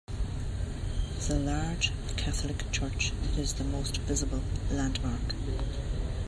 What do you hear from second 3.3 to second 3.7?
is the